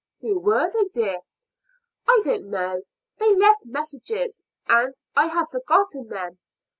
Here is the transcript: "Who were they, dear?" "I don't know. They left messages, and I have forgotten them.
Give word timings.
"Who 0.21 0.39
were 0.39 0.67
they, 0.73 0.85
dear?" 0.85 1.19
"I 2.07 2.21
don't 2.23 2.49
know. 2.49 2.81
They 3.19 3.35
left 3.35 3.65
messages, 3.65 4.39
and 4.67 4.95
I 5.15 5.27
have 5.27 5.51
forgotten 5.51 6.07
them. 6.07 6.39